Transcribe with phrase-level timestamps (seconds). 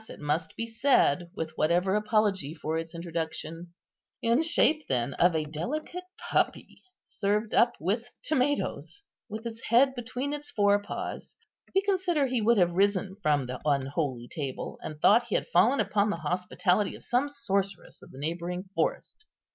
[0.09, 6.05] it must be said, with whatever apology for its introduction)—in shape, then, of a delicate
[6.17, 11.37] puppy, served up with tomatoes, with its head between its fore paws,
[11.75, 15.79] we consider he would have risen from the unholy table, and thought he had fallen
[15.79, 19.27] upon the hospitality of some sorceress of the neighbouring forest.